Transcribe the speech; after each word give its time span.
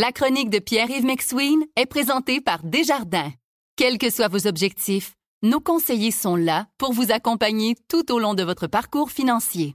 La 0.00 0.12
chronique 0.12 0.48
de 0.48 0.60
Pierre-Yves 0.60 1.04
McSween 1.04 1.58
est 1.74 1.86
présentée 1.86 2.40
par 2.40 2.62
Desjardins. 2.62 3.32
Quels 3.74 3.98
que 3.98 4.10
soient 4.10 4.28
vos 4.28 4.46
objectifs, 4.46 5.14
nos 5.42 5.58
conseillers 5.58 6.12
sont 6.12 6.36
là 6.36 6.66
pour 6.78 6.92
vous 6.92 7.10
accompagner 7.10 7.74
tout 7.88 8.12
au 8.12 8.20
long 8.20 8.34
de 8.34 8.44
votre 8.44 8.68
parcours 8.68 9.10
financier. 9.10 9.74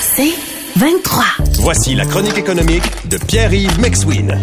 C'est 0.00 0.32
23. 0.76 1.24
Voici 1.58 1.94
la 1.94 2.06
chronique 2.06 2.38
économique 2.38 3.06
de 3.06 3.18
Pierre-Yves 3.18 3.78
McSween. 3.78 4.42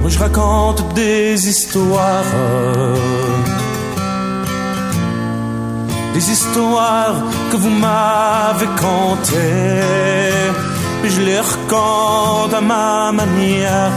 Moi 0.00 0.10
je 0.10 0.18
raconte 0.18 0.92
des 0.94 1.48
histoires. 1.48 2.24
Des 6.14 6.30
histoires 6.32 7.22
que 7.52 7.56
vous 7.56 7.70
m'avez 7.70 8.66
contées. 8.76 10.30
Je 11.02 11.20
les 11.22 11.38
raconte 11.38 12.52
à 12.54 12.60
ma 12.60 13.10
manière. 13.12 13.90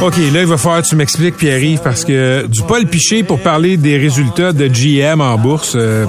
OK, 0.00 0.16
là, 0.32 0.40
il 0.40 0.46
va 0.46 0.56
falloir 0.56 0.82
que 0.82 0.86
tu 0.88 0.96
m'expliques, 0.96 1.36
Pierre-Yves, 1.36 1.80
parce 1.82 2.04
que 2.04 2.46
du 2.46 2.62
Paul 2.62 2.86
Piché 2.86 3.22
pour 3.24 3.40
parler 3.40 3.76
des 3.76 3.98
résultats 3.98 4.52
de 4.52 4.68
GM 4.68 5.20
en 5.20 5.36
bourse, 5.36 5.72
euh, 5.74 6.06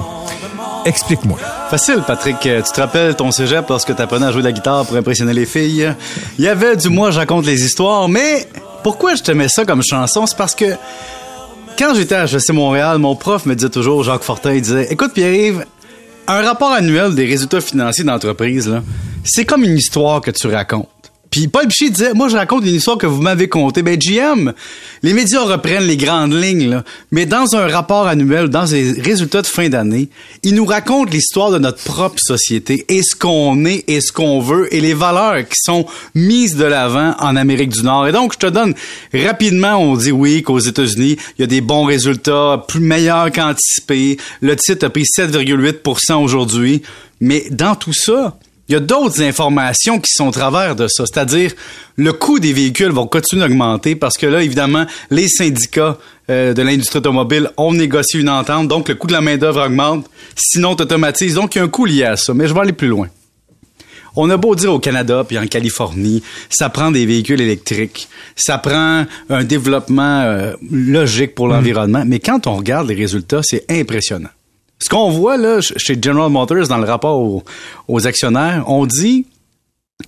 explique-moi. 0.86 1.38
Facile, 1.70 2.04
Patrick. 2.06 2.38
Tu 2.40 2.50
te 2.62 2.80
rappelles 2.80 3.16
ton 3.16 3.32
cégep 3.32 3.68
lorsque 3.68 3.96
t'apprenais 3.96 4.28
à 4.28 4.32
jouer 4.32 4.42
de 4.42 4.48
la 4.48 4.54
guitare 4.54 4.86
pour 4.86 4.96
impressionner 4.96 5.34
les 5.34 5.46
filles? 5.46 5.94
Il 6.38 6.46
y 6.46 6.48
avait 6.48 6.76
du 6.76 6.90
moi, 6.90 7.12
je 7.12 7.18
raconte 7.18 7.46
les 7.46 7.64
histoires, 7.66 8.08
mais 8.08 8.48
pourquoi 8.84 9.16
je 9.16 9.24
t'aimais 9.24 9.50
ça 9.50 9.66
comme 9.66 9.82
chanson? 9.84 10.26
C'est 10.26 10.38
parce 10.38 10.56
que 10.56 10.76
quand 11.78 11.94
j'étais 11.96 12.16
à 12.16 12.26
HEC 12.26 12.52
Montréal, 12.52 12.98
mon 13.00 13.16
prof 13.16 13.46
me 13.46 13.56
disait 13.56 13.70
toujours, 13.70 14.04
Jacques 14.04 14.24
Fortin, 14.24 14.54
il 14.54 14.62
disait, 14.62 14.88
écoute 14.92 15.14
Pierre-Yves, 15.14 15.66
un 16.30 16.44
rapport 16.44 16.72
annuel 16.72 17.16
des 17.16 17.26
résultats 17.26 17.60
financiers 17.60 18.04
d'entreprise, 18.04 18.72
c'est 19.24 19.46
comme 19.46 19.64
une 19.64 19.76
histoire 19.76 20.22
que 20.22 20.30
tu 20.30 20.46
racontes. 20.46 20.99
Puis 21.32 21.48
Paul 21.48 21.68
Piché 21.68 21.90
disait, 21.90 22.14
moi 22.14 22.28
je 22.28 22.36
raconte 22.36 22.66
une 22.66 22.76
histoire 22.76 22.98
que 22.98 23.06
vous 23.06 23.22
m'avez 23.22 23.48
contée. 23.48 23.84
Ben 23.84 23.98
GM, 23.98 24.54
les 25.04 25.14
médias 25.14 25.42
reprennent 25.42 25.86
les 25.86 25.98
grandes 25.98 26.34
lignes, 26.34 26.70
là, 26.70 26.84
mais 27.12 27.26
dans 27.26 27.56
un 27.56 27.68
rapport 27.68 28.08
annuel, 28.08 28.50
dans 28.50 28.66
les 28.66 28.94
résultats 28.94 29.42
de 29.42 29.48
fin 29.48 29.70
d'année, 29.70 30.10
ils 30.44 30.56
nous 30.56 30.66
racontent 30.66 31.12
l'histoire 31.12 31.52
de 31.52 31.60
notre 31.60 31.84
propre 31.84 32.20
société, 32.20 32.86
et 32.90 33.04
ce 33.04 33.16
qu'on 33.16 33.66
est, 33.66 33.84
et 33.88 34.02
ce 34.02 34.12
qu'on 34.12 34.40
veut, 34.40 34.74
et 34.74 34.82
les 34.82 34.94
valeurs 34.94 35.48
qui 35.48 35.58
sont 35.62 35.86
mises 36.16 36.56
de 36.56 36.66
l'avant 36.66 37.16
en 37.20 37.36
Amérique 37.36 37.70
du 37.70 37.84
Nord. 37.84 38.08
Et 38.08 38.12
donc, 38.12 38.34
je 38.34 38.40
te 38.40 38.48
donne 38.48 38.74
rapidement, 39.14 39.78
on 39.78 39.96
dit 39.96 40.12
oui 40.12 40.42
qu'aux 40.42 40.60
États-Unis, 40.60 41.18
il 41.38 41.42
y 41.42 41.44
a 41.44 41.48
des 41.48 41.62
bons 41.62 41.86
résultats, 41.86 42.64
plus 42.68 42.80
meilleurs 42.80 43.32
qu'anticipés. 43.32 44.18
Le 44.42 44.56
titre 44.56 44.88
a 44.88 44.90
pris 44.90 45.04
7,8% 45.04 46.16
aujourd'hui. 46.16 46.82
Mais 47.22 47.46
dans 47.52 47.76
tout 47.76 47.94
ça, 47.94 48.38
il 48.70 48.74
y 48.74 48.76
a 48.76 48.80
d'autres 48.80 49.24
informations 49.24 50.00
qui 50.00 50.12
sont 50.14 50.28
au 50.28 50.32
travers 50.32 50.76
de 50.76 50.88
ça, 50.88 51.06
c'est-à-dire 51.08 51.54
le 51.96 52.14
coût 52.14 52.40
des 52.40 52.54
véhicules 52.54 52.92
va 52.92 53.04
continuer 53.06 53.42
d'augmenter 53.42 53.96
parce 53.96 54.16
que 54.16 54.28
là, 54.28 54.44
évidemment, 54.44 54.86
les 55.10 55.28
syndicats 55.28 55.98
euh, 56.30 56.54
de 56.54 56.62
l'industrie 56.62 57.00
automobile 57.00 57.50
ont 57.58 57.74
négocié 57.74 58.20
une 58.20 58.30
entente, 58.30 58.68
donc 58.68 58.88
le 58.88 58.96
coût 58.96 59.08
de 59.08 59.14
la 59.14 59.22
main-d'œuvre 59.22 59.66
augmente, 59.66 60.08
sinon 60.36 60.76
t'automatises. 60.76 61.34
Donc, 61.34 61.56
il 61.56 61.58
y 61.58 61.62
a 61.62 61.64
un 61.64 61.68
coût 61.68 61.86
lié 61.86 62.04
à 62.04 62.16
ça, 62.16 62.36
mais 62.36 62.48
je 62.48 62.54
vais 62.54 62.60
aller 62.60 62.74
plus 62.74 62.88
loin. 62.88 63.08
On 64.16 64.30
a 64.30 64.38
beau 64.38 64.54
dire 64.54 64.72
au 64.72 64.80
Canada 64.80 65.24
puis 65.28 65.40
en 65.40 65.48
Californie, 65.48 66.22
ça 66.50 66.70
prend 66.70 66.92
des 66.92 67.06
véhicules 67.08 67.42
électriques, 67.42 68.08
ça 68.36 68.60
prend 68.60 69.06
un 69.30 69.44
développement 69.44 70.22
euh, 70.22 70.54
logique 70.72 71.34
pour 71.34 71.48
l'environnement, 71.48 72.04
mais 72.06 72.20
quand 72.20 72.46
on 72.46 72.56
regarde 72.56 72.88
les 72.88 72.96
résultats, 72.96 73.42
c'est 73.44 73.66
impressionnant. 73.70 74.30
Ce 74.82 74.90
qu'on 74.90 75.10
voit 75.10 75.38
là 75.38 75.60
chez 75.62 76.00
General 76.02 76.30
Motors 76.30 76.68
dans 76.68 76.78
le 76.78 76.86
rapport 76.86 77.44
aux, 77.88 78.08
actionnaires, 78.08 78.64
on 78.68 78.86
dit 78.86 79.26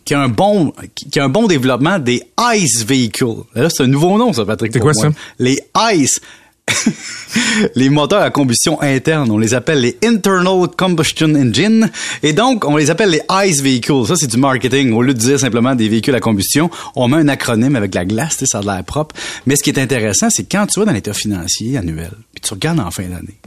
qu'il 0.06 0.16
y 0.16 0.20
a 0.20 0.24
un 0.24 0.30
bon 0.30 0.74
qu'il 0.96 1.16
y 1.16 1.20
a 1.20 1.26
un 1.26 1.30
bon 1.30 1.48
développement 1.48 2.00
des 2.00 2.24
ICE 2.40 2.86
vehicles. 2.86 3.44
Là, 3.56 3.70
c'est 3.70 3.84
un 3.84 3.88
nouveau 3.88 4.18
nom 4.18 4.32
ça 4.32 4.46
Patrick. 4.46 4.72
C'est 4.72 4.80
quoi 4.80 4.94
ça? 4.94 5.10
Les 5.38 5.60
ICE 5.94 6.22
les 7.76 7.90
moteurs 7.90 8.22
à 8.22 8.30
combustion 8.30 8.82
interne, 8.82 9.32
on 9.32 9.38
les 9.38 9.54
appelle 9.54 9.82
les 9.82 9.98
Internal 10.04 10.68
Combustion 10.78 11.34
Engine. 11.36 11.90
Et 12.24 12.34
donc, 12.34 12.66
on 12.66 12.78
les 12.78 12.90
appelle 12.90 13.10
les 13.10 13.22
ICE 13.30 13.62
Vehicles. 13.62 14.06
Ça, 14.08 14.16
c'est 14.16 14.28
du 14.28 14.38
marketing. 14.38 14.94
Au 14.94 15.02
lieu 15.02 15.14
de 15.14 15.20
dire 15.20 15.40
simplement 15.40 15.76
des 15.76 15.90
véhicules 15.90 16.16
à 16.16 16.20
combustion, 16.20 16.70
on 16.96 17.08
met 17.08 17.18
un 17.18 17.28
acronyme 17.28 17.76
avec 17.76 17.96
la 17.96 18.06
glace, 18.06 18.44
ça 18.46 18.60
a 18.60 18.62
l'air 18.62 18.84
propre. 18.84 19.16
Mais 19.46 19.56
ce 19.56 19.64
qui 19.64 19.70
est 19.70 19.80
intéressant, 19.80 20.30
c'est 20.30 20.50
quand 20.50 20.68
tu 20.68 20.80
vas 20.80 20.86
dans 20.86 20.94
l'état 20.94 21.14
financier 21.14 21.78
annuel, 21.78 22.12
puis 22.34 22.42
tu 22.42 22.54
regardes 22.54 22.80
en 22.80 22.92
fin 22.92 23.04
d'année, 23.04 23.40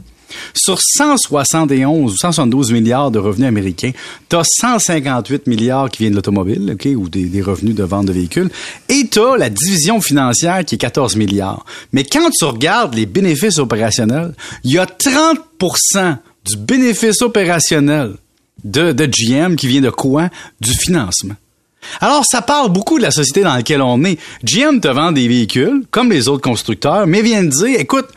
sur 0.53 0.79
171 0.81 2.11
ou 2.11 2.15
172 2.15 2.71
milliards 2.71 3.11
de 3.11 3.19
revenus 3.19 3.47
américains, 3.47 3.91
tu 4.29 4.35
as 4.35 4.43
158 4.43 5.47
milliards 5.47 5.89
qui 5.89 6.03
viennent 6.03 6.11
de 6.11 6.17
l'automobile, 6.17 6.71
OK, 6.73 6.87
ou 6.95 7.09
des, 7.09 7.41
revenus 7.41 7.75
de 7.75 7.83
vente 7.83 8.05
de 8.05 8.13
véhicules, 8.13 8.49
et 8.89 9.07
tu 9.07 9.19
as 9.19 9.37
la 9.37 9.49
division 9.49 10.01
financière 10.01 10.63
qui 10.65 10.75
est 10.75 10.79
14 10.79 11.15
milliards. 11.15 11.65
Mais 11.91 12.03
quand 12.03 12.29
tu 12.31 12.45
regardes 12.45 12.95
les 12.95 13.05
bénéfices 13.05 13.59
opérationnels, 13.59 14.33
il 14.63 14.71
y 14.71 14.79
a 14.79 14.85
30% 14.85 16.17
du 16.45 16.57
bénéfice 16.57 17.21
opérationnel 17.21 18.13
de, 18.63 19.05
GM 19.05 19.55
qui 19.55 19.67
vient 19.67 19.81
de 19.81 19.89
quoi? 19.89 20.29
Du 20.59 20.71
financement. 20.71 21.35
Alors, 22.01 22.25
ça 22.25 22.41
parle 22.41 22.71
beaucoup 22.71 22.97
de 22.97 23.03
la 23.03 23.11
société 23.11 23.43
dans 23.43 23.53
laquelle 23.53 23.81
on 23.81 24.03
est. 24.03 24.17
GM 24.43 24.79
te 24.79 24.87
vend 24.87 25.11
des 25.11 25.27
véhicules, 25.27 25.83
comme 25.91 26.11
les 26.11 26.27
autres 26.27 26.41
constructeurs, 26.41 27.05
mais 27.05 27.21
vient 27.21 27.43
de 27.43 27.49
dire, 27.49 27.79
écoute, 27.79 28.07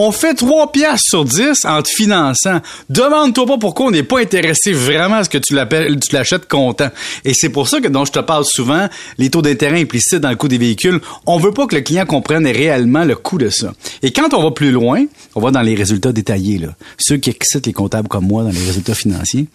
on 0.00 0.12
fait 0.12 0.34
3 0.34 0.70
piastres 0.70 1.08
sur 1.08 1.24
10 1.24 1.64
en 1.64 1.82
te 1.82 1.88
finançant. 1.88 2.60
Demande-toi 2.88 3.46
pas 3.46 3.58
pourquoi 3.58 3.86
on 3.86 3.90
n'est 3.90 4.04
pas 4.04 4.20
intéressé 4.20 4.72
vraiment 4.72 5.16
à 5.16 5.24
ce 5.24 5.28
que 5.28 5.38
tu 5.38 5.54
l'appelles, 5.54 5.98
tu 5.98 6.14
l'achètes 6.14 6.46
content. 6.46 6.90
Et 7.24 7.34
c'est 7.34 7.48
pour 7.48 7.68
ça 7.68 7.80
que 7.80 7.88
dont 7.88 8.04
je 8.04 8.12
te 8.12 8.20
parle 8.20 8.44
souvent, 8.44 8.88
les 9.18 9.28
taux 9.28 9.42
d'intérêt 9.42 9.80
implicites 9.80 10.20
dans 10.20 10.30
le 10.30 10.36
coût 10.36 10.46
des 10.46 10.58
véhicules, 10.58 11.00
on 11.26 11.38
veut 11.38 11.50
pas 11.50 11.66
que 11.66 11.74
le 11.74 11.80
client 11.80 12.06
comprenne 12.06 12.46
réellement 12.46 13.04
le 13.04 13.16
coût 13.16 13.38
de 13.38 13.48
ça. 13.48 13.72
Et 14.02 14.12
quand 14.12 14.34
on 14.34 14.42
va 14.44 14.52
plus 14.52 14.70
loin, 14.70 15.04
on 15.34 15.40
va 15.40 15.50
dans 15.50 15.62
les 15.62 15.74
résultats 15.74 16.12
détaillés, 16.12 16.58
là. 16.58 16.76
Ceux 16.98 17.16
qui 17.16 17.30
excitent 17.30 17.66
les 17.66 17.72
comptables 17.72 18.06
comme 18.06 18.26
moi 18.26 18.44
dans 18.44 18.50
les 18.50 18.64
résultats 18.64 18.94
financiers. 18.94 19.48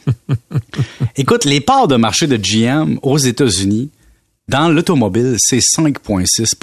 Écoute, 1.16 1.46
les 1.46 1.62
parts 1.62 1.88
de 1.88 1.96
marché 1.96 2.28
de 2.28 2.36
GM 2.36 3.00
aux 3.02 3.18
États-Unis, 3.18 3.92
dans 4.50 4.68
l'automobile, 4.68 5.38
c'est 5.40 5.60
5,6 5.60 6.56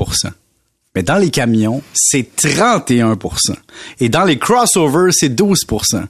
mais 0.96 1.04
dans 1.04 1.18
les 1.18 1.30
camions, 1.30 1.82
c'est 1.94 2.36
31% 2.36 3.54
Et 4.00 4.08
dans 4.08 4.24
les 4.24 4.38
crossovers, 4.38 5.12
c'est 5.12 5.28
12% 5.28 6.04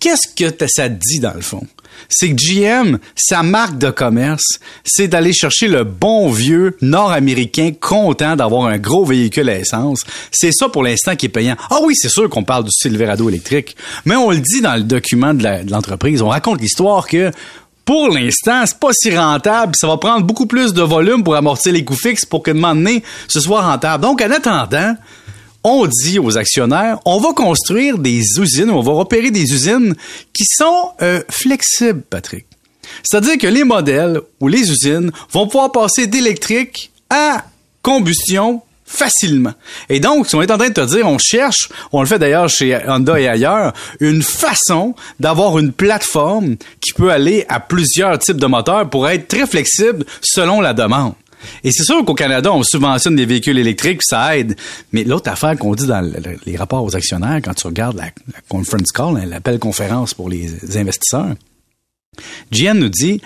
Qu'est-ce 0.00 0.28
que 0.36 0.66
ça 0.68 0.90
dit 0.90 1.20
dans 1.20 1.32
le 1.32 1.40
fond? 1.40 1.66
C'est 2.10 2.30
que 2.30 2.36
GM, 2.36 2.98
sa 3.16 3.42
marque 3.42 3.78
de 3.78 3.90
commerce, 3.90 4.60
c'est 4.84 5.08
d'aller 5.08 5.32
chercher 5.32 5.66
le 5.66 5.82
bon 5.82 6.30
vieux 6.30 6.76
nord-américain 6.82 7.72
content 7.80 8.36
d'avoir 8.36 8.66
un 8.66 8.78
gros 8.78 9.04
véhicule 9.04 9.48
à 9.48 9.58
essence. 9.58 10.04
C'est 10.30 10.52
ça 10.52 10.68
pour 10.68 10.82
l'instant 10.82 11.16
qui 11.16 11.26
est 11.26 11.30
payant. 11.30 11.56
Ah 11.70 11.78
oui, 11.82 11.94
c'est 11.96 12.10
sûr 12.10 12.28
qu'on 12.28 12.44
parle 12.44 12.64
du 12.64 12.70
Silverado 12.70 13.28
électrique, 13.28 13.76
mais 14.04 14.14
on 14.14 14.30
le 14.30 14.38
dit 14.40 14.60
dans 14.60 14.76
le 14.76 14.84
document 14.84 15.34
de 15.34 15.70
l'entreprise. 15.70 16.22
On 16.22 16.28
raconte 16.28 16.60
l'histoire 16.60 17.08
que 17.08 17.32
pour 17.88 18.10
l'instant, 18.10 18.64
c'est 18.66 18.78
pas 18.78 18.90
si 18.92 19.16
rentable. 19.16 19.72
Ça 19.74 19.86
va 19.86 19.96
prendre 19.96 20.26
beaucoup 20.26 20.44
plus 20.44 20.74
de 20.74 20.82
volume 20.82 21.24
pour 21.24 21.34
amortir 21.34 21.72
les 21.72 21.86
coûts 21.86 21.96
fixes 21.96 22.26
pour 22.26 22.42
que 22.42 22.50
demain 22.50 22.74
donné, 22.74 23.02
ce 23.28 23.40
soit 23.40 23.62
rentable. 23.62 24.02
Donc, 24.02 24.20
en 24.20 24.30
attendant, 24.30 24.94
on 25.64 25.86
dit 25.86 26.18
aux 26.18 26.36
actionnaires, 26.36 26.98
on 27.06 27.18
va 27.18 27.32
construire 27.32 27.96
des 27.96 28.20
usines, 28.38 28.68
on 28.68 28.82
va 28.82 28.92
opérer 28.92 29.30
des 29.30 29.54
usines 29.54 29.94
qui 30.34 30.44
sont 30.44 30.90
euh, 31.00 31.22
flexibles, 31.30 32.02
Patrick. 32.02 32.44
C'est-à-dire 33.02 33.38
que 33.38 33.46
les 33.46 33.64
modèles 33.64 34.20
ou 34.38 34.48
les 34.48 34.70
usines 34.70 35.10
vont 35.32 35.46
pouvoir 35.46 35.72
passer 35.72 36.06
d'électrique 36.06 36.92
à 37.08 37.42
combustion 37.80 38.60
facilement. 38.88 39.52
Et 39.88 40.00
donc, 40.00 40.26
si 40.26 40.34
on 40.34 40.42
est 40.42 40.50
en 40.50 40.58
train 40.58 40.70
de 40.70 40.74
te 40.74 40.86
dire, 40.86 41.06
on 41.06 41.18
cherche, 41.18 41.68
on 41.92 42.00
le 42.00 42.06
fait 42.06 42.18
d'ailleurs 42.18 42.48
chez 42.48 42.76
Honda 42.88 43.20
et 43.20 43.28
ailleurs, 43.28 43.72
une 44.00 44.22
façon 44.22 44.94
d'avoir 45.20 45.58
une 45.58 45.72
plateforme 45.72 46.56
qui 46.80 46.92
peut 46.94 47.12
aller 47.12 47.44
à 47.48 47.60
plusieurs 47.60 48.18
types 48.18 48.38
de 48.38 48.46
moteurs 48.46 48.88
pour 48.88 49.08
être 49.08 49.28
très 49.28 49.46
flexible 49.46 50.04
selon 50.22 50.60
la 50.60 50.72
demande. 50.72 51.12
Et 51.62 51.70
c'est 51.70 51.84
sûr 51.84 52.04
qu'au 52.04 52.14
Canada, 52.14 52.52
on 52.52 52.62
subventionne 52.62 53.14
des 53.14 53.26
véhicules 53.26 53.58
électriques, 53.58 54.02
ça 54.02 54.36
aide. 54.36 54.56
Mais 54.92 55.04
l'autre 55.04 55.30
affaire 55.30 55.56
qu'on 55.56 55.74
dit 55.74 55.86
dans 55.86 56.00
les 56.46 56.56
rapports 56.56 56.82
aux 56.82 56.96
actionnaires, 56.96 57.40
quand 57.44 57.54
tu 57.54 57.66
regardes 57.66 57.96
la, 57.96 58.10
conference 58.48 58.90
call, 58.90 59.16
hein, 59.16 59.26
l'appel 59.26 59.58
conférence 59.58 60.14
pour 60.14 60.28
les 60.28 60.76
investisseurs, 60.76 61.34
GM 62.50 62.78
nous 62.78 62.88
dit, 62.88 63.20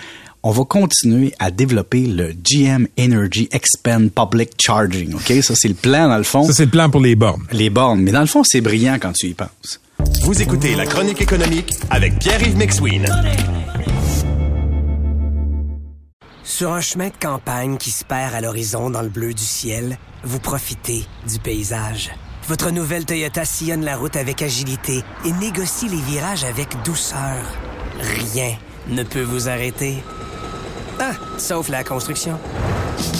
on 0.45 0.51
va 0.51 0.65
continuer 0.65 1.33
à 1.39 1.51
développer 1.51 2.05
le 2.05 2.33
GM 2.33 2.87
Energy 2.99 3.47
Expand 3.51 4.11
Public 4.11 4.51
Charging. 4.61 5.13
OK? 5.15 5.41
Ça, 5.41 5.55
c'est 5.55 5.69
le 5.69 5.73
plan, 5.73 6.09
dans 6.09 6.17
le 6.17 6.23
fond. 6.23 6.43
Ça, 6.43 6.51
c'est 6.51 6.65
le 6.65 6.71
plan 6.71 6.89
pour 6.89 6.99
les 6.99 7.15
bornes. 7.15 7.43
Les 7.53 7.69
bornes. 7.69 8.01
Mais 8.01 8.11
dans 8.11 8.19
le 8.19 8.27
fond, 8.27 8.43
c'est 8.43 8.59
brillant 8.59 8.97
quand 9.01 9.13
tu 9.13 9.27
y 9.27 9.33
penses. 9.33 9.79
Vous 10.23 10.41
écoutez 10.41 10.75
La 10.75 10.85
Chronique 10.85 11.21
économique 11.21 11.73
avec 11.89 12.19
Pierre-Yves 12.19 12.57
McSween. 12.57 13.05
Sur 16.43 16.73
un 16.73 16.81
chemin 16.81 17.07
de 17.07 17.13
campagne 17.19 17.77
qui 17.77 17.89
se 17.89 18.03
perd 18.03 18.35
à 18.35 18.41
l'horizon 18.41 18.89
dans 18.89 19.01
le 19.01 19.09
bleu 19.09 19.33
du 19.33 19.43
ciel, 19.43 19.97
vous 20.25 20.39
profitez 20.39 21.05
du 21.31 21.39
paysage. 21.39 22.11
Votre 22.49 22.69
nouvelle 22.71 23.05
Toyota 23.05 23.45
sillonne 23.45 23.85
la 23.85 23.95
route 23.95 24.17
avec 24.17 24.41
agilité 24.41 25.03
et 25.25 25.31
négocie 25.31 25.87
les 25.87 26.01
virages 26.01 26.43
avec 26.43 26.67
douceur. 26.83 27.37
Rien 28.01 28.57
ne 28.89 29.03
peut 29.03 29.21
vous 29.21 29.47
arrêter. 29.47 30.03
Ah, 31.05 31.15
sauf 31.37 31.67
la 31.67 31.83
construction. 31.83 32.39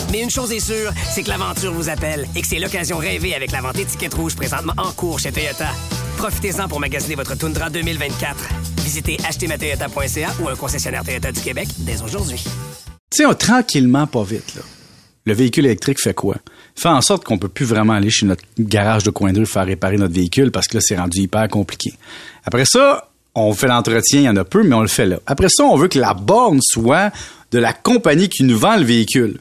Mais 0.10 0.22
une 0.22 0.30
chose 0.30 0.54
est 0.54 0.62
sûre, 0.62 0.94
c'est 1.12 1.22
que 1.22 1.28
l'aventure 1.28 1.74
vous 1.74 1.90
appelle 1.90 2.26
et 2.34 2.42
que 2.42 2.48
c'est 2.48 2.60
l'occasion 2.60 2.98
rêvée 2.98 3.36
avec 3.36 3.52
la 3.52 3.60
vente 3.60 3.78
étiquette 3.78 4.14
rouge 4.14 4.38
présentement 4.38 4.72
en 4.78 4.94
cours 4.94 5.20
chez 5.20 5.34
Toyota. 5.34 5.68
Profitez-en 6.16 6.70
pour 6.70 6.80
magasiner 6.80 7.16
votre 7.16 7.36
Tundra 7.36 7.70
2024. 7.70 8.38
Visitez 8.78 9.18
achetermatoyota.ca 9.28 10.30
ou 10.42 10.48
un 10.48 10.56
concessionnaire 10.56 11.04
Toyota 11.04 11.34
du 11.34 11.42
Québec 11.42 11.68
dès 11.80 12.02
aujourd'hui. 12.02 12.42
Tu 13.12 13.26
sais, 13.26 13.36
tranquillement, 13.36 14.08
pas 14.08 14.24
vite, 14.24 14.56
là. 14.56 14.62
Le 15.26 15.34
véhicule 15.34 15.66
électrique 15.66 16.02
fait 16.02 16.14
quoi? 16.14 16.38
Fait 16.76 16.90
en 16.90 17.02
sorte 17.02 17.26
qu'on 17.26 17.38
peut 17.38 17.50
plus 17.50 17.66
vraiment 17.66 17.94
aller 17.94 18.10
chez 18.10 18.26
notre 18.26 18.44
garage 18.58 19.04
de 19.04 19.10
coin 19.10 19.34
de 19.34 19.40
rue 19.40 19.46
faire 19.46 19.66
réparer 19.66 19.98
notre 19.98 20.14
véhicule 20.14 20.52
parce 20.52 20.68
que 20.68 20.78
là, 20.78 20.82
c'est 20.82 20.98
rendu 20.98 21.20
hyper 21.20 21.50
compliqué. 21.50 21.94
Après 22.46 22.66
ça, 22.66 23.10
on 23.36 23.54
fait 23.54 23.68
l'entretien, 23.68 24.22
il 24.22 24.26
y 24.26 24.30
en 24.30 24.36
a 24.36 24.44
peu, 24.44 24.64
mais 24.64 24.76
on 24.76 24.82
le 24.82 24.88
fait 24.88 25.06
là. 25.06 25.20
Après 25.26 25.50
ça, 25.50 25.64
on 25.64 25.76
veut 25.76 25.88
que 25.88 26.00
la 26.00 26.14
borne 26.14 26.60
soit 26.62 27.12
de 27.52 27.60
la 27.60 27.74
compagnie 27.74 28.30
qui 28.30 28.44
nous 28.44 28.58
vend 28.58 28.78
le 28.78 28.84
véhicule. 28.84 29.40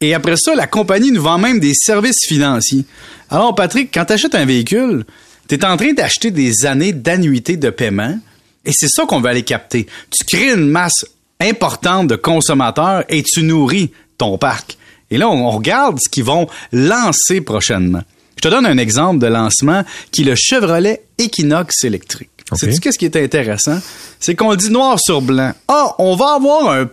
Et 0.00 0.14
après 0.14 0.36
ça, 0.36 0.54
la 0.54 0.66
compagnie 0.66 1.12
nous 1.12 1.22
vend 1.22 1.38
même 1.38 1.60
des 1.60 1.74
services 1.74 2.26
financiers. 2.26 2.84
Alors, 3.30 3.54
Patrick, 3.54 3.90
quand 3.92 4.04
tu 4.04 4.12
achètes 4.12 4.34
un 4.34 4.44
véhicule, 4.44 5.04
tu 5.48 5.54
es 5.54 5.64
en 5.64 5.76
train 5.76 5.92
d'acheter 5.92 6.30
des 6.30 6.66
années 6.66 6.92
d'annuité 6.92 7.56
de 7.56 7.70
paiement 7.70 8.18
et 8.64 8.72
c'est 8.72 8.88
ça 8.88 9.06
qu'on 9.06 9.20
veut 9.20 9.28
aller 9.28 9.42
capter. 9.42 9.86
Tu 10.10 10.24
crées 10.24 10.52
une 10.52 10.68
masse 10.68 11.04
importante 11.40 12.08
de 12.08 12.16
consommateurs 12.16 13.04
et 13.08 13.22
tu 13.22 13.42
nourris 13.42 13.90
ton 14.18 14.38
parc. 14.38 14.76
Et 15.10 15.18
là, 15.18 15.28
on 15.28 15.50
regarde 15.50 15.98
ce 16.00 16.08
qu'ils 16.08 16.24
vont 16.24 16.46
lancer 16.72 17.40
prochainement. 17.40 18.02
Je 18.36 18.42
te 18.42 18.48
donne 18.48 18.66
un 18.66 18.78
exemple 18.78 19.18
de 19.18 19.26
lancement 19.26 19.84
qui 20.10 20.22
est 20.22 20.24
le 20.24 20.34
Chevrolet 20.36 21.02
Equinox 21.18 21.84
électrique. 21.84 22.31
C'est 22.52 22.66
Sais-tu 22.66 22.80
qu'est-ce 22.80 22.98
qui 22.98 23.04
est 23.04 23.16
intéressant? 23.16 23.78
C'est 24.20 24.34
qu'on 24.34 24.50
le 24.50 24.56
dit 24.56 24.70
noir 24.70 24.98
sur 25.00 25.22
blanc. 25.22 25.52
Ah, 25.68 25.94
on 25.98 26.16
va 26.16 26.34
avoir 26.34 26.70
un, 26.70 26.88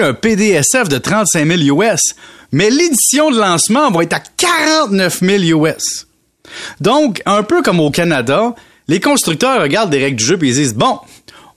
un 0.00 0.14
PDSF 0.14 0.88
de 0.88 0.98
35 0.98 1.46
000 1.46 1.80
US, 1.80 2.00
mais 2.52 2.70
l'édition 2.70 3.30
de 3.30 3.38
lancement 3.38 3.90
va 3.90 4.02
être 4.02 4.14
à 4.14 4.20
49 4.36 5.20
000 5.20 5.64
US. 5.64 6.06
Donc, 6.80 7.22
un 7.26 7.42
peu 7.42 7.62
comme 7.62 7.80
au 7.80 7.90
Canada, 7.90 8.54
les 8.88 9.00
constructeurs 9.00 9.60
regardent 9.60 9.90
des 9.90 10.02
règles 10.02 10.18
du 10.18 10.24
jeu 10.24 10.38
et 10.40 10.46
ils 10.46 10.54
disent, 10.54 10.74
bon, 10.74 10.98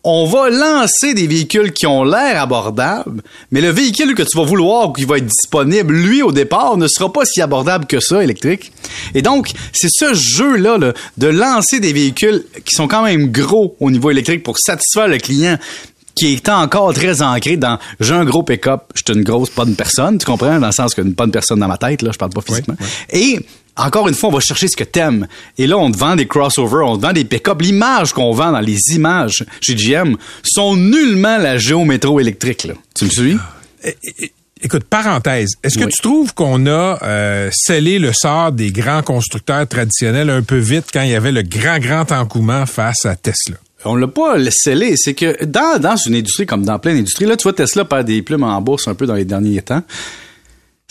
on 0.04 0.26
va 0.26 0.50
lancer 0.50 1.14
des 1.14 1.28
véhicules 1.28 1.74
qui 1.74 1.86
ont 1.86 2.04
l'air 2.04 2.42
abordables, 2.42 3.22
mais 3.52 3.60
le 3.60 3.70
véhicule 3.70 4.16
que 4.16 4.24
tu 4.24 4.38
vas 4.38 4.46
vouloir 4.46 4.90
ou 4.90 4.94
qui 4.94 5.06
va 5.06 5.18
être 5.18 5.26
disponible, 5.26 5.94
lui, 5.94 6.22
au 6.22 6.32
départ, 6.32 6.78
ne 6.78 6.88
sera 6.88 7.12
pas 7.12 7.26
si 7.26 7.42
abordable 7.42 7.86
que 7.86 8.00
ça, 8.00 8.24
électrique. 8.24 8.72
Et 9.14 9.22
donc, 9.22 9.52
c'est 9.74 9.90
ce 9.92 10.14
jeu-là, 10.14 10.94
de 11.18 11.28
lancer 11.28 11.80
des 11.80 11.92
véhicules 11.92 12.46
qui 12.64 12.76
sont 12.76 12.88
quand 12.88 13.04
même 13.04 13.32
gros 13.32 13.76
au 13.80 13.92
niveau 13.92 14.10
électrique 14.10 14.44
pour 14.44 14.58
satisfaire 14.58 15.08
le 15.08 15.18
client, 15.18 15.58
qui 16.16 16.34
est 16.34 16.50
encore 16.50 16.94
très 16.94 17.22
ancré 17.22 17.56
dans 17.56 17.78
j'ai 18.00 18.14
un 18.14 18.26
gros 18.26 18.44
pick-up, 18.44 18.82
je 18.94 19.04
suis 19.06 19.18
une 19.18 19.24
grosse 19.24 19.52
bonne 19.52 19.76
personne, 19.76 20.18
tu 20.18 20.26
comprends 20.26 20.60
dans 20.60 20.68
le 20.68 20.74
sens 20.74 20.94
qu'une 20.94 21.14
bonne 21.14 21.32
personne 21.32 21.60
dans 21.60 21.68
ma 21.68 21.78
tête 21.78 22.02
là, 22.02 22.12
je 22.12 22.18
parle 22.18 22.32
pas 22.32 22.42
physiquement. 22.42 22.76
Et 23.12 23.40
encore 23.80 24.08
une 24.08 24.14
fois, 24.14 24.30
on 24.30 24.34
va 24.34 24.40
chercher 24.40 24.68
ce 24.68 24.76
que 24.76 24.84
t'aimes. 24.84 25.28
Et 25.58 25.66
là, 25.66 25.78
on 25.78 25.90
te 25.92 25.98
vend 25.98 26.16
des 26.16 26.28
crossovers, 26.28 26.86
on 26.86 26.98
te 26.98 27.02
vend 27.02 27.14
des 27.14 27.24
pick-up. 27.24 27.62
L'image 27.62 28.14
qu'on 28.14 28.34
vend 28.34 28.52
dans 28.52 28.60
les 28.60 28.80
images 28.94 29.46
chez 29.62 29.76
GM 29.76 30.16
sont 30.44 30.76
nullement 30.76 31.38
la 31.38 31.58
géométro 31.58 32.20
électrique. 32.20 32.66
Là. 32.66 32.74
Tu 32.96 33.06
me 33.06 33.10
suis? 33.10 33.38
Écoute, 34.62 34.84
parenthèse, 34.84 35.52
est-ce 35.64 35.78
que 35.78 35.86
tu 35.86 36.02
trouves 36.02 36.34
qu'on 36.34 36.68
a 36.68 37.00
euh, 37.02 37.50
scellé 37.54 37.98
le 37.98 38.12
sort 38.12 38.52
des 38.52 38.72
grands 38.72 39.02
constructeurs 39.02 39.66
traditionnels 39.66 40.30
un 40.30 40.42
peu 40.42 40.58
vite 40.58 40.88
quand 40.92 41.02
il 41.02 41.12
y 41.12 41.16
avait 41.16 41.32
le 41.32 41.44
grand, 41.44 41.80
grand 41.80 42.12
engouement 42.12 42.66
face 42.66 43.06
à 43.06 43.16
Tesla? 43.16 43.56
On 43.86 43.96
l'a 43.96 44.08
pas 44.08 44.36
scellé, 44.52 44.98
c'est 44.98 45.14
que 45.14 45.46
dans, 45.46 45.80
dans 45.80 45.96
une 45.96 46.16
industrie 46.16 46.46
comme 46.46 46.66
dans 46.66 46.78
plein 46.78 46.94
d'industries, 46.94 47.26
là, 47.26 47.38
tu 47.38 47.44
vois 47.44 47.54
Tesla 47.54 47.86
perd 47.86 48.06
des 48.06 48.22
plumes 48.22 48.44
en 48.44 48.60
bourse 48.62 48.90
un 48.90 48.96
peu 48.96 49.06
dans 49.06 49.14
les 49.14 49.24
derniers 49.24 49.62
temps 49.62 49.84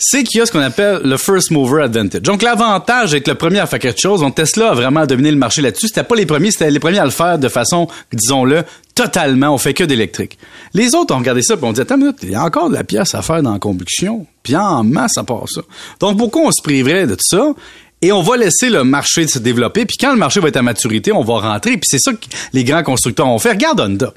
c'est 0.01 0.23
qu'il 0.23 0.39
y 0.39 0.41
a 0.41 0.45
ce 0.45 0.51
qu'on 0.53 0.61
appelle 0.61 1.01
le 1.03 1.17
first 1.17 1.51
mover 1.51 1.83
advantage. 1.83 2.21
Donc 2.21 2.41
l'avantage 2.41 3.11
d'être 3.11 3.27
le 3.27 3.35
premier 3.35 3.59
à 3.59 3.67
faire 3.67 3.79
quelque 3.79 3.99
chose, 3.99 4.21
donc 4.21 4.33
Tesla 4.33 4.71
a 4.71 4.73
vraiment 4.73 5.05
dominé 5.05 5.29
le 5.29 5.37
marché 5.37 5.61
là-dessus. 5.61 5.89
C'était 5.89 6.05
pas 6.05 6.15
les 6.15 6.25
premiers, 6.25 6.51
c'était 6.51 6.71
les 6.71 6.79
premiers 6.79 6.99
à 6.99 7.05
le 7.05 7.11
faire 7.11 7.37
de 7.37 7.49
façon, 7.49 7.89
disons-le, 8.13 8.63
totalement. 8.95 9.53
On 9.53 9.57
fait 9.57 9.73
que 9.73 9.83
d'électrique. 9.83 10.39
Les 10.73 10.95
autres 10.95 11.13
ont 11.13 11.17
regardé 11.17 11.41
ça 11.41 11.55
et 11.55 11.57
on 11.61 11.73
dit 11.73 11.81
attends 11.81 11.95
une 11.95 12.03
minute, 12.03 12.19
il 12.23 12.31
y 12.31 12.35
a 12.35 12.43
encore 12.43 12.69
de 12.69 12.75
la 12.75 12.85
pièce 12.85 13.13
à 13.13 13.21
faire 13.21 13.43
dans 13.43 13.51
la 13.51 13.59
combustion, 13.59 14.25
puis 14.41 14.55
en 14.55 14.85
masse 14.85 15.17
à 15.17 15.25
part 15.25 15.43
ça. 15.49 15.61
Donc 15.99 16.17
pourquoi 16.17 16.43
on 16.43 16.51
se 16.51 16.61
priverait 16.61 17.05
de 17.05 17.15
tout 17.15 17.27
ça? 17.29 17.53
Et 18.01 18.13
on 18.13 18.21
va 18.21 18.37
laisser 18.37 18.69
le 18.69 18.85
marché 18.85 19.27
se 19.27 19.39
développer. 19.39 19.85
Puis 19.85 19.97
quand 19.97 20.13
le 20.13 20.17
marché 20.17 20.39
va 20.39 20.47
être 20.47 20.55
à 20.55 20.61
maturité, 20.61 21.11
on 21.11 21.23
va 21.23 21.39
rentrer. 21.39 21.71
Puis 21.71 21.83
c'est 21.83 21.99
ça 21.99 22.13
que 22.13 22.25
les 22.53 22.63
grands 22.63 22.83
constructeurs 22.83 23.27
ont 23.27 23.39
fait. 23.39 23.51
Regarde 23.51 23.81
Honda. 23.81 24.13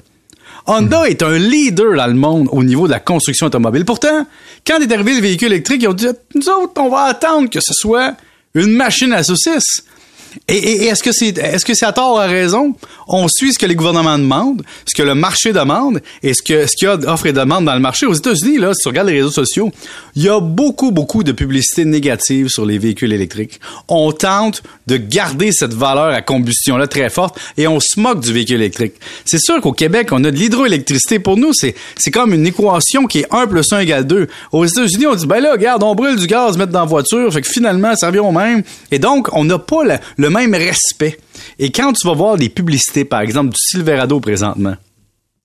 Honda 0.65 1.09
est 1.09 1.21
un 1.21 1.37
leader 1.37 1.95
dans 1.95 2.07
le 2.07 2.13
monde 2.13 2.47
au 2.51 2.63
niveau 2.63 2.87
de 2.87 2.91
la 2.91 2.99
construction 2.99 3.47
automobile. 3.47 3.83
Pourtant, 3.85 4.25
quand 4.65 4.79
est 4.79 4.91
arrivé 4.91 5.15
le 5.15 5.21
véhicule 5.21 5.51
électrique, 5.51 5.83
ils 5.83 5.89
ont 5.89 5.93
dit, 5.93 6.07
nous 6.35 6.49
autres, 6.49 6.73
on 6.77 6.89
va 6.89 7.03
attendre 7.03 7.49
que 7.49 7.59
ce 7.59 7.73
soit 7.73 8.15
une 8.53 8.71
machine 8.71 9.11
à 9.13 9.23
saucisses. 9.23 9.83
Et, 10.47 10.85
est-ce 10.85 11.03
que 11.03 11.11
c'est 11.11 11.37
est-ce 11.37 11.65
que 11.65 11.73
c'est 11.73 11.85
à 11.85 11.93
tort 11.93 12.15
ou 12.15 12.17
à 12.17 12.25
raison? 12.25 12.75
On 13.07 13.27
suit 13.27 13.53
ce 13.53 13.59
que 13.59 13.65
les 13.65 13.75
gouvernements 13.75 14.17
demandent, 14.17 14.63
ce 14.85 14.95
que 14.95 15.03
le 15.03 15.15
marché 15.15 15.53
demande 15.53 16.01
et 16.21 16.33
ce 16.33 16.41
que 16.41 16.65
ce 16.67 16.75
qu'il 16.75 16.87
y 16.87 16.91
a 16.91 16.97
d'offres 16.97 17.27
et 17.27 17.33
demandes 17.33 17.65
dans 17.65 17.73
le 17.73 17.79
marché. 17.79 18.05
Aux 18.05 18.13
États-Unis, 18.13 18.57
là, 18.57 18.73
si 18.73 18.81
tu 18.81 18.87
regardes 18.87 19.09
les 19.09 19.15
réseaux 19.15 19.31
sociaux, 19.31 19.71
il 20.15 20.23
y 20.23 20.29
a 20.29 20.39
beaucoup 20.39 20.91
beaucoup 20.91 21.23
de 21.23 21.31
publicité 21.31 21.85
négative 21.85 22.49
sur 22.49 22.65
les 22.65 22.77
véhicules 22.77 23.13
électriques. 23.13 23.59
On 23.87 24.11
tente 24.11 24.63
de 24.87 24.97
garder 24.97 25.51
cette 25.51 25.73
valeur 25.73 26.13
à 26.13 26.21
combustion 26.21 26.77
là 26.77 26.87
très 26.87 27.09
forte 27.09 27.39
et 27.57 27.67
on 27.67 27.79
se 27.79 27.99
moque 27.99 28.21
du 28.21 28.33
véhicule 28.33 28.57
électrique. 28.57 28.93
C'est 29.25 29.39
sûr 29.39 29.59
qu'au 29.61 29.73
Québec, 29.73 30.09
on 30.11 30.23
a 30.23 30.31
de 30.31 30.37
l'hydroélectricité 30.37 31.19
pour 31.19 31.37
nous, 31.37 31.51
c'est 31.53 31.75
c'est 31.97 32.11
comme 32.11 32.33
une 32.33 32.47
équation 32.47 33.05
qui 33.05 33.19
est 33.19 33.27
1 33.31 33.47
plus 33.47 33.71
1 33.71 33.79
égale 33.79 34.05
2. 34.05 34.27
Aux 34.51 34.65
États-Unis, 34.65 35.07
on 35.07 35.15
dit 35.15 35.25
ben 35.25 35.39
là, 35.39 35.53
regarde, 35.53 35.83
on 35.83 35.95
brûle 35.95 36.17
du 36.17 36.27
gaz, 36.27 36.57
mettre 36.57 36.71
dans 36.71 36.79
la 36.79 36.85
voiture, 36.85 37.31
fait 37.33 37.41
que 37.41 37.49
finalement 37.49 37.95
ça 37.95 38.07
revient 38.07 38.19
au 38.19 38.31
même. 38.31 38.63
Et 38.91 38.99
donc 38.99 39.29
on 39.33 39.43
n'a 39.43 39.59
pas 39.59 39.83
la, 39.83 40.22
le 40.23 40.29
même 40.29 40.55
respect. 40.55 41.17
Et 41.59 41.71
quand 41.71 41.93
tu 41.93 42.07
vas 42.07 42.13
voir 42.13 42.37
des 42.37 42.49
publicités, 42.49 43.05
par 43.05 43.21
exemple, 43.21 43.49
du 43.49 43.59
Silverado 43.59 44.19
présentement, 44.19 44.75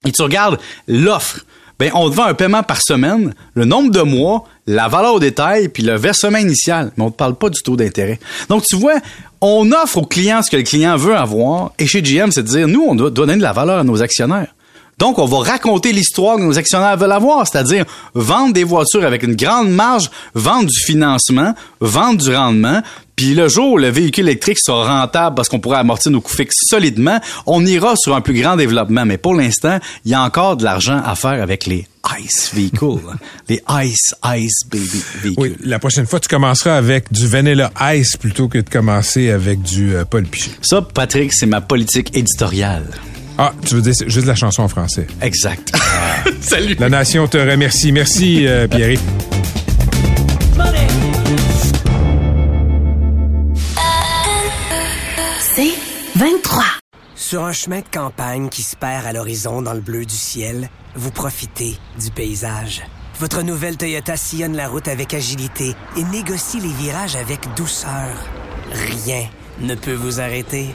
et 0.06 0.12
tu 0.12 0.22
regardes 0.22 0.58
l'offre, 0.86 1.44
ben, 1.78 1.90
on 1.94 2.10
te 2.10 2.14
vend 2.14 2.24
un 2.24 2.34
paiement 2.34 2.62
par 2.62 2.80
semaine, 2.80 3.34
le 3.54 3.64
nombre 3.64 3.90
de 3.90 4.02
mois, 4.02 4.44
la 4.66 4.88
valeur 4.88 5.14
au 5.14 5.20
détail, 5.20 5.68
puis 5.68 5.82
le 5.82 5.96
versement 5.96 6.38
initial. 6.38 6.92
Mais 6.96 7.04
on 7.04 7.08
ne 7.08 7.12
parle 7.12 7.36
pas 7.36 7.50
du 7.50 7.60
taux 7.62 7.76
d'intérêt. 7.76 8.18
Donc, 8.48 8.64
tu 8.64 8.76
vois, 8.76 8.98
on 9.40 9.70
offre 9.70 9.98
au 9.98 10.06
client 10.06 10.42
ce 10.42 10.50
que 10.50 10.56
le 10.56 10.64
client 10.64 10.96
veut 10.96 11.16
avoir. 11.16 11.72
Et 11.78 11.86
chez 11.86 12.02
GM, 12.02 12.30
c'est 12.30 12.42
de 12.42 12.48
dire, 12.48 12.68
nous, 12.68 12.84
on 12.88 12.94
doit 12.94 13.10
donner 13.10 13.36
de 13.36 13.42
la 13.42 13.52
valeur 13.52 13.78
à 13.78 13.84
nos 13.84 14.02
actionnaires. 14.02 14.54
Donc, 14.98 15.18
on 15.18 15.26
va 15.26 15.38
raconter 15.38 15.92
l'histoire 15.92 16.36
que 16.36 16.42
nos 16.42 16.58
actionnaires 16.58 16.96
veulent 16.96 17.12
avoir, 17.12 17.46
c'est-à-dire 17.46 17.84
vendre 18.14 18.52
des 18.52 18.64
voitures 18.64 19.04
avec 19.04 19.22
une 19.22 19.36
grande 19.36 19.70
marge, 19.70 20.10
vendre 20.34 20.68
du 20.68 20.80
financement, 20.80 21.54
vendre 21.80 22.20
du 22.20 22.34
rendement, 22.34 22.82
puis 23.18 23.34
le 23.34 23.48
jour 23.48 23.72
où 23.72 23.78
le 23.78 23.88
véhicule 23.88 24.28
électrique 24.28 24.58
sera 24.60 25.00
rentable 25.00 25.34
parce 25.34 25.48
qu'on 25.48 25.58
pourra 25.58 25.80
amortir 25.80 26.12
nos 26.12 26.20
coûts 26.20 26.32
fixes 26.32 26.54
solidement, 26.68 27.20
on 27.46 27.66
ira 27.66 27.94
sur 27.96 28.14
un 28.14 28.20
plus 28.20 28.40
grand 28.40 28.54
développement. 28.54 29.04
Mais 29.04 29.18
pour 29.18 29.34
l'instant, 29.34 29.80
il 30.04 30.12
y 30.12 30.14
a 30.14 30.22
encore 30.22 30.56
de 30.56 30.62
l'argent 30.62 31.02
à 31.04 31.16
faire 31.16 31.42
avec 31.42 31.66
les 31.66 31.88
ICE 32.16 32.54
vehicles. 32.54 32.84
les 33.48 33.60
ICE, 33.68 34.14
ICE 34.24 34.68
baby 34.70 35.02
véhicules. 35.20 35.34
Oui, 35.36 35.56
la 35.64 35.80
prochaine 35.80 36.06
fois, 36.06 36.20
tu 36.20 36.28
commenceras 36.28 36.76
avec 36.76 37.12
du 37.12 37.26
Vanilla 37.26 37.72
Ice 37.92 38.16
plutôt 38.16 38.46
que 38.46 38.58
de 38.58 38.70
commencer 38.70 39.30
avec 39.30 39.62
du 39.62 39.96
euh, 39.96 40.04
Paul 40.04 40.24
Piché. 40.24 40.52
Ça, 40.62 40.80
Patrick, 40.80 41.32
c'est 41.32 41.46
ma 41.46 41.60
politique 41.60 42.16
éditoriale. 42.16 42.86
Ah, 43.40 43.52
tu 43.64 43.76
veux 43.76 43.82
dire 43.82 43.94
juste 44.08 44.26
la 44.26 44.34
chanson 44.34 44.62
en 44.62 44.68
français. 44.68 45.06
Exact. 45.22 45.72
Salut. 46.40 46.74
La 46.80 46.88
nation 46.88 47.28
te 47.28 47.38
remercie. 47.38 47.92
Merci, 47.92 48.48
euh, 48.48 48.66
Pierre. 48.66 48.98
C'est 55.40 55.72
23. 56.16 56.64
Sur 57.14 57.44
un 57.44 57.52
chemin 57.52 57.78
de 57.78 57.88
campagne 57.92 58.48
qui 58.48 58.62
se 58.62 58.74
perd 58.74 59.06
à 59.06 59.12
l'horizon 59.12 59.62
dans 59.62 59.74
le 59.74 59.80
bleu 59.80 60.04
du 60.04 60.16
ciel, 60.16 60.68
vous 60.96 61.12
profitez 61.12 61.76
du 62.00 62.10
paysage. 62.10 62.82
Votre 63.20 63.42
nouvelle 63.42 63.76
Toyota 63.76 64.16
sillonne 64.16 64.56
la 64.56 64.66
route 64.66 64.88
avec 64.88 65.14
agilité 65.14 65.76
et 65.96 66.02
négocie 66.04 66.58
les 66.58 66.72
virages 66.72 67.14
avec 67.14 67.40
douceur. 67.56 68.16
Rien 68.72 69.28
ne 69.60 69.76
peut 69.76 69.94
vous 69.94 70.20
arrêter. 70.20 70.74